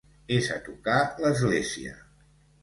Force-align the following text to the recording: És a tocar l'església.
És 0.35 0.47
a 0.55 0.55
tocar 0.69 0.95
l'església. 1.25 1.95